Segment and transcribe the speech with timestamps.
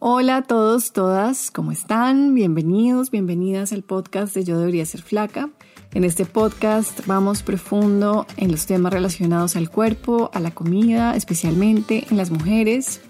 [0.00, 2.32] Hola a todos, todas, ¿cómo están?
[2.32, 5.50] Bienvenidos, bienvenidas al podcast de Yo debería ser flaca.
[5.92, 12.06] En este podcast vamos profundo en los temas relacionados al cuerpo, a la comida, especialmente
[12.10, 13.00] en las mujeres.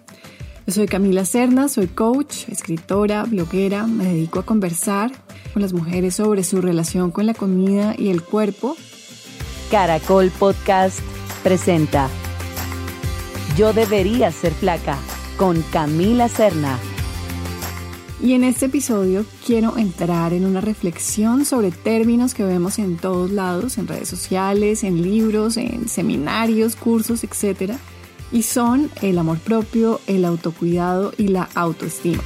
[0.66, 5.12] Yo soy Camila Cerna, soy coach, escritora, bloguera, me dedico a conversar
[5.52, 8.78] con las mujeres sobre su relación con la comida y el cuerpo.
[9.70, 11.00] Caracol Podcast
[11.42, 12.08] presenta
[13.58, 14.96] Yo debería ser flaca
[15.38, 16.78] con Camila Serna.
[18.20, 23.30] Y en este episodio quiero entrar en una reflexión sobre términos que vemos en todos
[23.30, 27.74] lados, en redes sociales, en libros, en seminarios, cursos, etc.
[28.32, 32.22] Y son el amor propio, el autocuidado y la autoestima.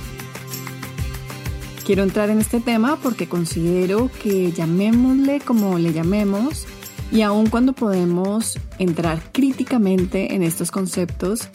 [1.84, 6.66] Quiero entrar en este tema porque considero que llamémosle como le llamemos,
[7.10, 11.50] y aun cuando podemos entrar críticamente en estos conceptos,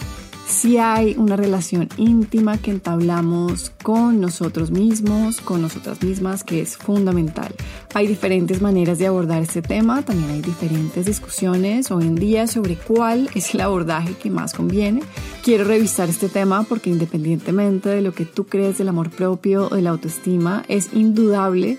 [0.47, 6.77] si hay una relación íntima que entablamos con nosotros mismos, con nosotras mismas, que es
[6.77, 7.53] fundamental.
[7.93, 12.75] Hay diferentes maneras de abordar este tema, también hay diferentes discusiones hoy en día sobre
[12.75, 15.03] cuál es el abordaje que más conviene.
[15.43, 19.75] Quiero revisar este tema porque independientemente de lo que tú crees del amor propio o
[19.75, 21.77] de la autoestima, es indudable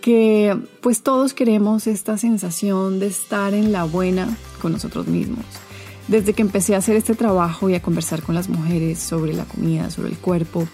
[0.00, 4.28] que pues todos queremos esta sensación de estar en la buena
[4.62, 5.44] con nosotros mismos
[6.08, 9.44] desde que empecé a hacer este trabajo y a conversar con las mujeres sobre la
[9.44, 10.66] comida, sobre el cuerpo,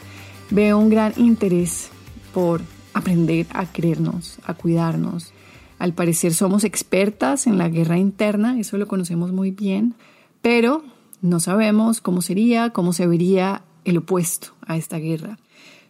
[0.50, 1.90] veo un gran interés
[2.32, 2.62] por
[2.94, 5.32] aprender a creernos, a cuidarnos.
[5.78, 9.94] Al parecer somos expertas en la guerra interna, eso lo conocemos muy bien,
[10.40, 10.82] pero
[11.20, 15.38] no sabemos cómo sería, cómo se vería el opuesto a esta guerra.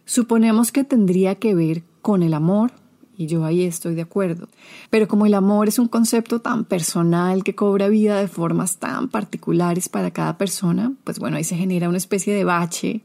[0.05, 2.71] Suponemos que tendría que ver con el amor,
[3.17, 4.47] y yo ahí estoy de acuerdo.
[4.89, 9.09] Pero como el amor es un concepto tan personal que cobra vida de formas tan
[9.09, 13.01] particulares para cada persona, pues bueno, ahí se genera una especie de bache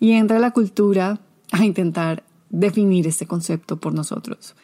[0.00, 1.20] y entra la cultura
[1.52, 4.56] a intentar definir este concepto por nosotros.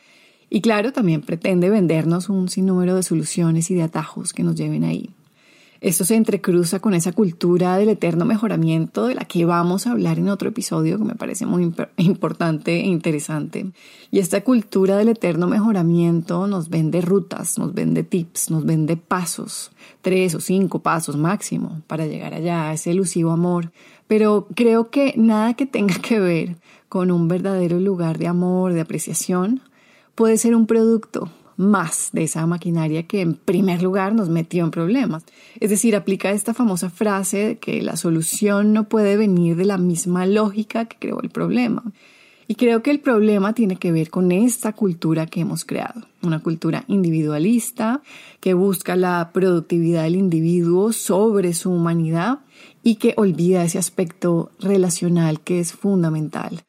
[0.48, 4.84] Y claro, también pretende vendernos un sinnúmero de soluciones y de atajos que nos lleven
[4.84, 5.15] ahí.
[5.86, 10.18] Esto se entrecruza con esa cultura del eterno mejoramiento de la que vamos a hablar
[10.18, 13.70] en otro episodio que me parece muy importante e interesante.
[14.10, 19.70] Y esta cultura del eterno mejoramiento nos vende rutas, nos vende tips, nos vende pasos,
[20.02, 23.70] tres o cinco pasos máximo para llegar allá a ese elusivo amor.
[24.08, 26.56] Pero creo que nada que tenga que ver
[26.88, 29.60] con un verdadero lugar de amor, de apreciación,
[30.16, 34.70] puede ser un producto más de esa maquinaria que en primer lugar nos metió en
[34.70, 35.24] problemas.
[35.60, 39.78] Es decir, aplica esta famosa frase de que la solución no puede venir de la
[39.78, 41.82] misma lógica que creó el problema.
[42.48, 46.40] Y creo que el problema tiene que ver con esta cultura que hemos creado, una
[46.40, 48.02] cultura individualista
[48.38, 52.40] que busca la productividad del individuo sobre su humanidad
[52.84, 56.65] y que olvida ese aspecto relacional que es fundamental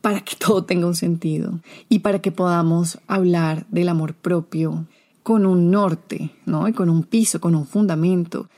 [0.00, 4.86] para que todo tenga un sentido y para que podamos hablar del amor propio
[5.22, 6.66] con un norte, ¿no?
[6.68, 8.48] Y con un piso, con un fundamento,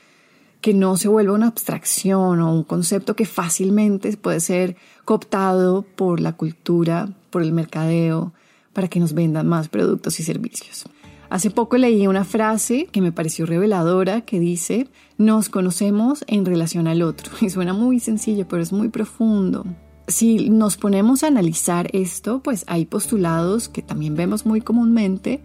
[0.61, 6.21] que no se vuelva una abstracción o un concepto que fácilmente puede ser cooptado por
[6.21, 8.31] la cultura, por el mercadeo,
[8.71, 10.85] para que nos vendan más productos y servicios.
[11.29, 14.87] Hace poco leí una frase que me pareció reveladora que dice,
[15.17, 17.31] nos conocemos en relación al otro.
[17.41, 19.65] Y suena muy sencillo, pero es muy profundo
[20.07, 25.41] si nos ponemos a analizar esto, pues hay postulados que también vemos muy comúnmente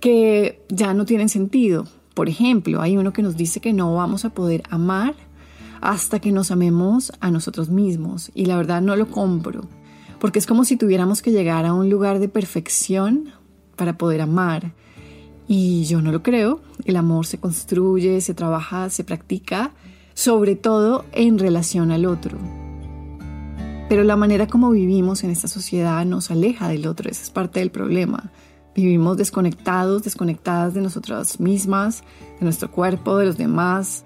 [0.00, 1.86] que ya no tienen sentido.
[2.14, 5.14] Por ejemplo, hay uno que nos dice que no vamos a poder amar
[5.80, 8.30] hasta que nos amemos a nosotros mismos.
[8.34, 9.62] Y la verdad no lo compro,
[10.18, 13.30] porque es como si tuviéramos que llegar a un lugar de perfección
[13.76, 14.72] para poder amar.
[15.48, 16.60] Y yo no lo creo.
[16.84, 19.72] El amor se construye, se trabaja, se practica,
[20.14, 22.65] sobre todo en relación al otro.
[23.88, 27.60] Pero la manera como vivimos en esta sociedad nos aleja del otro, esa es parte
[27.60, 28.32] del problema.
[28.74, 32.02] Vivimos desconectados, desconectadas de nosotras mismas,
[32.40, 34.04] de nuestro cuerpo, de los demás.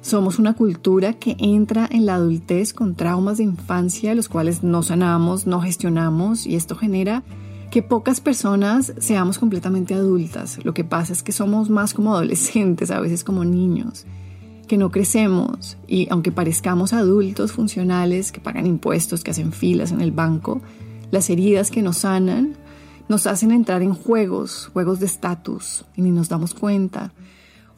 [0.00, 4.82] Somos una cultura que entra en la adultez con traumas de infancia, los cuales no
[4.82, 7.22] sanamos, no gestionamos, y esto genera
[7.70, 10.64] que pocas personas seamos completamente adultas.
[10.64, 14.06] Lo que pasa es que somos más como adolescentes, a veces como niños
[14.70, 20.00] que no crecemos y aunque parezcamos adultos funcionales que pagan impuestos, que hacen filas en
[20.00, 20.60] el banco,
[21.10, 22.54] las heridas que nos sanan
[23.08, 27.12] nos hacen entrar en juegos, juegos de estatus y ni nos damos cuenta,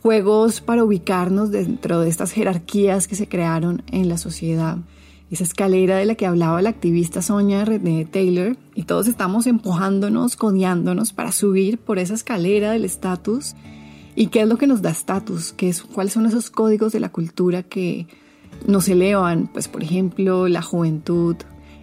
[0.03, 4.77] juegos para ubicarnos dentro de estas jerarquías que se crearon en la sociedad.
[5.31, 10.37] Esa escalera de la que hablaba la activista Sonia René Taylor, y todos estamos empujándonos,
[10.37, 13.55] codiándonos para subir por esa escalera del estatus
[14.14, 15.55] ¿Y qué es lo que nos da estatus?
[15.93, 18.06] ¿Cuáles son esos códigos de la cultura que
[18.67, 21.37] nos elevan, pues por ejemplo, la juventud,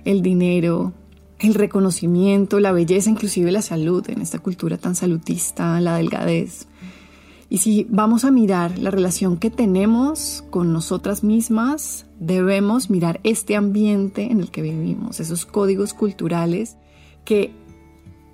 [0.05, 0.93] el dinero,
[1.39, 6.67] el reconocimiento, la belleza, inclusive la salud en esta cultura tan salutista, la delgadez.
[7.49, 13.55] Y si vamos a mirar la relación que tenemos con nosotras mismas, debemos mirar este
[13.55, 16.77] ambiente en el que vivimos, esos códigos culturales
[17.25, 17.51] que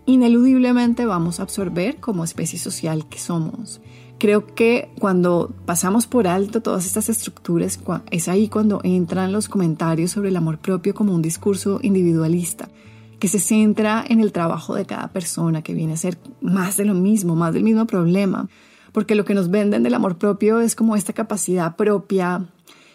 [0.05, 3.81] ineludiblemente vamos a absorber como especie social que somos.
[4.17, 7.79] Creo que cuando pasamos por alto todas estas estructuras,
[8.11, 12.69] es ahí cuando entran los comentarios sobre el amor propio como un discurso individualista,
[13.19, 16.85] que se centra en el trabajo de cada persona, que viene a ser más de
[16.85, 18.47] lo mismo, más del mismo problema
[18.95, 22.45] porque lo que nos venden del amor propio es como esta capacidad propia,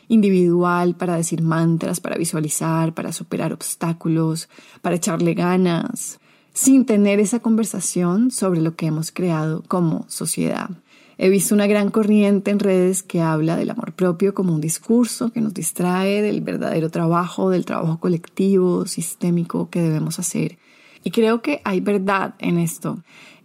[0.09, 4.49] individual, para decir mantras, para visualizar, para superar obstáculos,
[4.81, 6.19] para echarle ganas,
[6.61, 10.69] sin tener esa conversación sobre lo que hemos creado como sociedad.
[11.17, 15.33] He visto una gran corriente en redes que habla del amor propio como un discurso
[15.33, 20.59] que nos distrae del verdadero trabajo, del trabajo colectivo, sistémico que debemos hacer.
[21.03, 22.99] Y creo que hay verdad en esto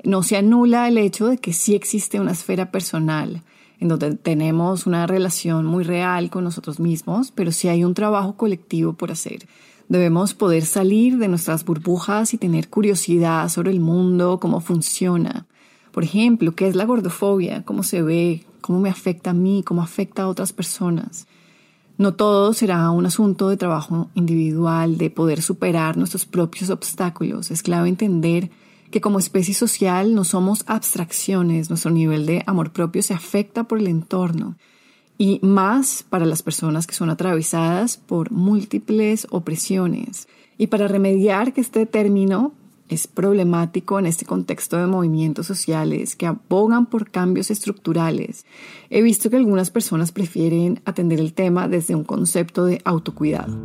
[0.06, 3.42] no se anula el hecho de que sí existe una esfera personal
[3.80, 8.38] en donde tenemos una relación muy real con nosotros mismos, pero sí hay un trabajo
[8.38, 9.48] colectivo por hacer.
[9.88, 15.46] Debemos poder salir de nuestras burbujas y tener curiosidad sobre el mundo, cómo funciona.
[15.92, 17.64] Por ejemplo, ¿qué es la gordofobia?
[17.64, 18.46] ¿Cómo se ve?
[18.62, 19.64] ¿Cómo me afecta a mí?
[19.64, 21.28] ¿Cómo afecta a otras personas?
[21.98, 27.52] No todo será un asunto de trabajo individual, de poder superar nuestros propios obstáculos.
[27.52, 28.50] Es clave entender
[28.90, 33.78] que como especie social no somos abstracciones, nuestro nivel de amor propio se afecta por
[33.78, 34.58] el entorno
[35.18, 40.28] y más para las personas que son atravesadas por múltiples opresiones.
[40.58, 42.54] Y para remediar que este término
[42.88, 48.46] es problemático en este contexto de movimientos sociales que abogan por cambios estructurales,
[48.90, 53.58] he visto que algunas personas prefieren atender el tema desde un concepto de autocuidado.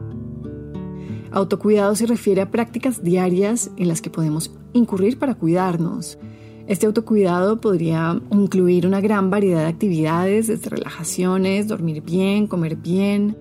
[1.32, 6.18] Autocuidado se refiere a prácticas diarias en las que podemos incurrir para cuidarnos.
[6.70, 13.36] Este autocuidado podría incluir una gran variedad de actividades, desde relajaciones, dormir bien, comer bien,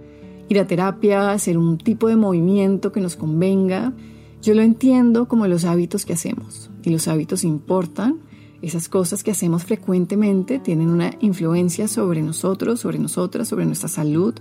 [0.47, 3.93] ir a terapia, hacer un tipo de movimiento que nos convenga.
[4.41, 6.71] Yo lo entiendo como los hábitos que hacemos.
[6.81, 8.17] Y los hábitos importan.
[8.63, 14.33] Esas cosas que hacemos frecuentemente tienen una influencia sobre nosotros, sobre nosotras, sobre nuestra salud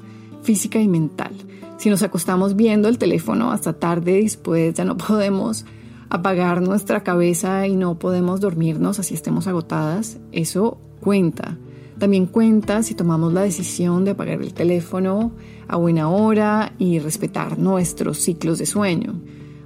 [0.43, 1.35] física y mental.
[1.77, 5.67] Si nos acostamos viendo el teléfono hasta tarde, después ya no podemos
[6.11, 11.57] apagar nuestra cabeza y no podemos dormirnos así estemos agotadas, eso cuenta.
[11.99, 15.33] También cuenta si tomamos la decisión de apagar el teléfono
[15.67, 19.21] a buena hora y respetar nuestros ciclos de sueño.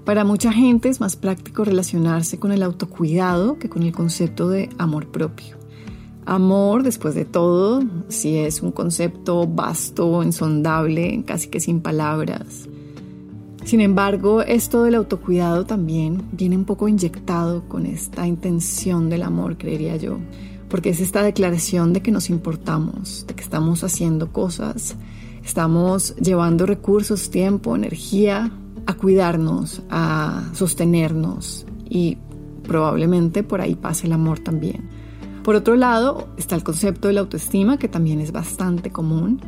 [0.05, 4.71] Para mucha gente es más práctico relacionarse con el autocuidado que con el concepto de
[4.79, 5.59] amor propio.
[6.25, 12.69] Amor, después de todo, si es un concepto vasto, insondable, casi que sin palabras.
[13.65, 19.57] Sin embargo, esto del autocuidado también viene un poco inyectado con esta intención del amor,
[19.57, 20.19] creería yo,
[20.69, 24.97] porque es esta declaración de que nos importamos, de que estamos haciendo cosas,
[25.45, 28.51] estamos llevando recursos, tiempo, energía
[28.87, 32.19] a cuidarnos, a sostenernos y
[32.63, 34.89] probablemente por ahí pase el amor también.
[35.43, 39.41] Por otro lado, está el concepto de la autoestima, que también es bastante común.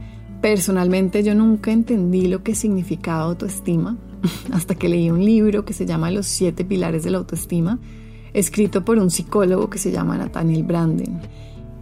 [0.44, 3.96] Personalmente yo nunca entendí lo que significaba autoestima
[4.52, 7.78] hasta que leí un libro que se llama Los siete pilares de la autoestima,
[8.34, 11.18] escrito por un psicólogo que se llama Nathaniel Branden.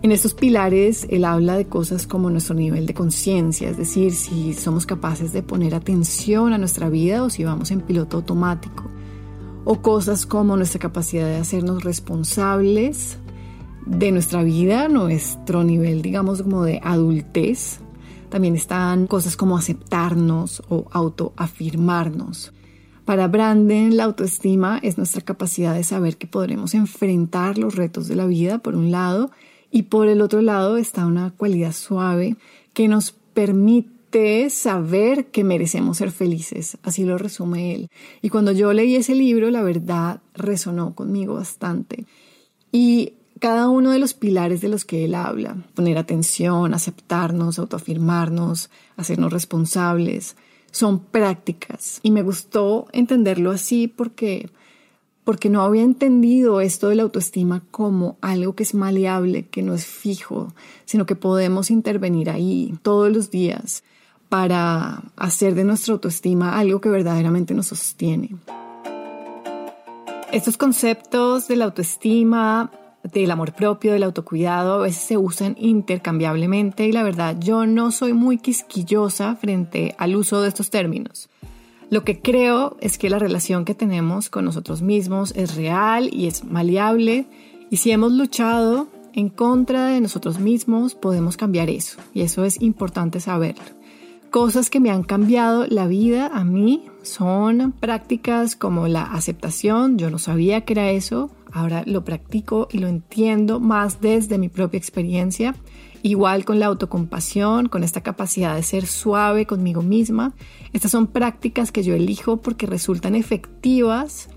[0.03, 4.55] En estos pilares él habla de cosas como nuestro nivel de conciencia, es decir, si
[4.55, 8.85] somos capaces de poner atención a nuestra vida o si vamos en piloto automático,
[9.65, 13.19] o cosas como nuestra capacidad de hacernos responsables
[13.87, 17.81] de nuestra vida, nuestro nivel, digamos, como de adultez.
[18.33, 22.55] También están cosas como aceptarnos o autoafirmarnos.
[23.05, 28.17] Para Branden, la autoestima es nuestra capacidad de saber que podremos enfrentar los retos de
[28.17, 29.31] la vida, por un lado,
[29.71, 32.37] y por el otro lado está una cualidad suave
[32.73, 36.79] que nos permite saber que merecemos ser felices.
[36.83, 37.91] Así lo resume él.
[38.23, 42.07] Y cuando yo leí ese libro, la verdad resonó conmigo bastante.
[42.73, 48.71] Y cada uno de los pilares de los que él habla, poner atención, aceptarnos, autoafirmarnos,
[48.97, 50.37] hacernos responsables,
[50.71, 51.99] son prácticas.
[52.05, 54.49] Y me gustó entenderlo así porque,
[55.25, 59.75] porque no había entendido esto de la autoestima como algo que es maleable, que no
[59.75, 63.83] es fijo, sino que podemos intervenir ahí todos los días
[64.29, 68.37] para hacer de nuestra autoestima algo que verdaderamente nos sostiene.
[70.31, 72.71] Estos conceptos de la autoestima
[73.05, 77.91] del amor propio, del autocuidado, a veces se usan intercambiablemente y la verdad yo no
[77.91, 81.29] soy muy quisquillosa frente al uso de estos términos.
[81.91, 86.27] Lo que creo es que la relación que tenemos con nosotros mismos es real y
[86.27, 87.27] es maleable
[87.71, 92.63] y si hemos luchado en contra de nosotros mismos podemos cambiar eso y eso es
[92.63, 93.65] importante saberlo.
[94.31, 100.11] Cosas que me han cambiado la vida a mí son prácticas como la aceptación, yo
[100.11, 104.79] no sabía que era eso, ahora lo practico y lo entiendo más desde mi propia
[104.79, 105.55] experiencia.
[106.03, 110.35] Igual con la autocompasión, con esta capacidad de ser suave conmigo misma.
[110.73, 114.29] Estas son prácticas que yo elijo porque resultan efectivas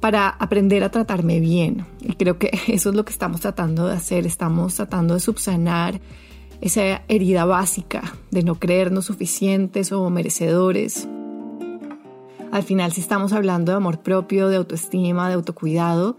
[0.00, 1.86] para aprender a tratarme bien.
[2.00, 4.26] Y creo que eso es lo que estamos tratando de hacer.
[4.26, 6.00] Estamos tratando de subsanar
[6.60, 11.08] esa herida básica de no creernos suficientes o merecedores.
[12.50, 16.16] Al final, si estamos hablando de amor propio, de autoestima, de autocuidado,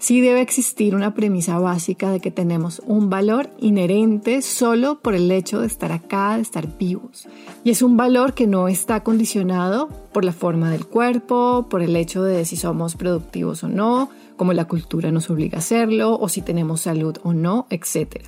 [0.00, 5.30] sí debe existir una premisa básica de que tenemos un valor inherente solo por el
[5.30, 7.28] hecho de estar acá, de estar vivos.
[7.64, 11.94] Y es un valor que no está condicionado por la forma del cuerpo, por el
[11.96, 16.30] hecho de si somos productivos o no, como la cultura nos obliga a hacerlo, o
[16.30, 18.24] si tenemos salud o no, etc.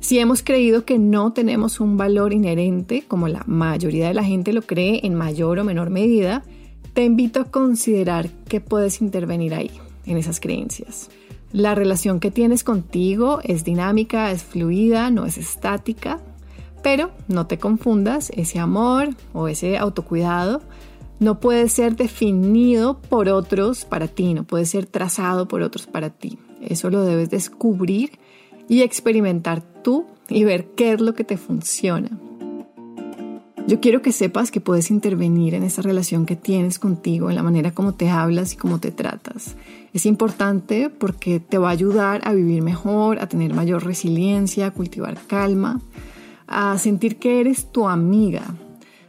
[0.00, 4.52] Si hemos creído que no tenemos un valor inherente, como la mayoría de la gente
[4.52, 6.42] lo cree en mayor o menor medida,
[6.92, 9.70] te invito a considerar que puedes intervenir ahí
[10.06, 11.10] en esas creencias.
[11.52, 16.20] La relación que tienes contigo es dinámica, es fluida, no es estática,
[16.82, 20.62] pero no te confundas, ese amor o ese autocuidado
[21.20, 26.10] no puede ser definido por otros para ti, no puede ser trazado por otros para
[26.10, 26.38] ti.
[26.60, 28.18] Eso lo debes descubrir
[28.68, 32.18] y experimentar tú y ver qué es lo que te funciona.
[33.68, 37.44] Yo quiero que sepas que puedes intervenir en esa relación que tienes contigo, en la
[37.44, 39.56] manera como te hablas y cómo te tratas.
[39.94, 44.70] Es importante porque te va a ayudar a vivir mejor, a tener mayor resiliencia, a
[44.72, 45.80] cultivar calma,
[46.48, 48.42] a sentir que eres tu amiga.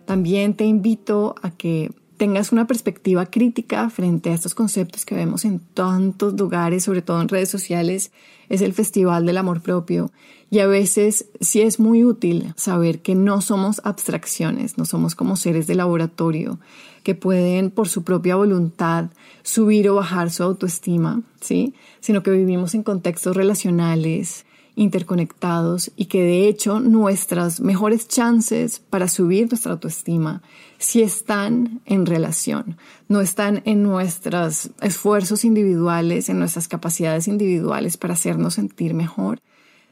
[0.05, 1.91] También te invito a que
[2.23, 7.21] tengas una perspectiva crítica frente a estos conceptos que vemos en tantos lugares, sobre todo
[7.21, 8.13] en redes sociales,
[8.47, 10.09] es el Festival del Amor Propio.
[10.49, 15.35] Y a veces sí es muy útil saber que no somos abstracciones, no somos como
[15.35, 16.59] seres de laboratorio
[17.03, 19.09] que pueden por su propia voluntad
[19.41, 21.73] subir o bajar su autoestima, ¿sí?
[21.99, 29.07] Sino que vivimos en contextos relacionales, interconectados y que de hecho nuestras mejores chances para
[29.07, 30.41] subir nuestra autoestima
[30.79, 32.77] si están en relación,
[33.07, 39.39] no están en nuestros esfuerzos individuales, en nuestras capacidades individuales para hacernos sentir mejor,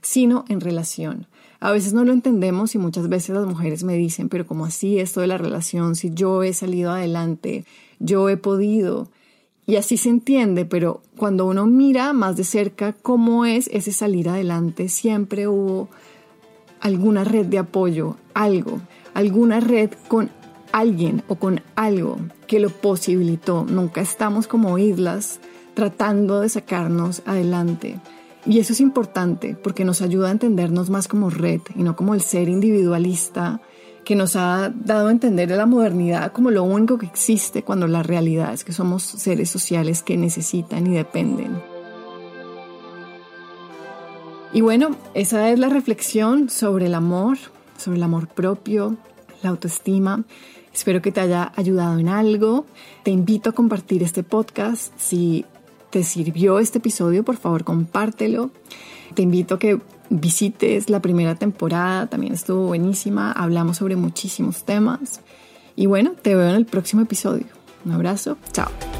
[0.02, 1.28] sino en relación.
[1.60, 5.00] A veces no lo entendemos y muchas veces las mujeres me dicen, pero ¿cómo así
[5.00, 5.96] esto de la relación?
[5.96, 7.66] Si yo he salido adelante,
[8.00, 9.10] yo he podido.
[9.66, 14.28] Y así se entiende, pero cuando uno mira más de cerca cómo es ese salir
[14.30, 15.88] adelante, siempre hubo
[16.80, 18.82] alguna red de apoyo, algo,
[19.14, 20.32] alguna red con
[20.72, 23.66] alguien o con algo que lo posibilitó.
[23.66, 25.40] Nunca estamos como islas
[25.74, 28.00] tratando de sacarnos adelante.
[28.46, 32.16] Y eso es importante porque nos ayuda a entendernos más como red y no como
[32.16, 33.62] el ser individualista
[34.04, 38.04] que nos ha dado a entender la modernidad como lo único que existe cuando la
[38.04, 41.62] realidad es que somos seres sociales que necesitan y dependen.
[44.54, 47.38] Y bueno, esa es la reflexión sobre el amor,
[47.78, 48.98] sobre el amor propio,
[49.44, 50.24] la autoestima.
[50.74, 52.66] Espero que te haya ayudado en algo.
[53.04, 54.94] Te invito a compartir este podcast.
[54.98, 55.46] Si
[55.92, 58.50] te sirvió este episodio, por favor compártelo.
[59.14, 59.80] Te invito a que
[60.10, 65.22] visites la primera temporada, también estuvo buenísima, hablamos sobre muchísimos temas.
[65.76, 67.46] Y bueno, te veo en el próximo episodio.
[67.86, 68.91] Un abrazo, chao.